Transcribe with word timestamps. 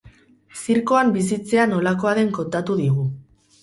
Zirkoan 0.61 1.13
bizitzea 1.19 1.69
nolakoa 1.77 2.17
den 2.23 2.37
kontatu 2.43 2.83
digu. 2.85 3.11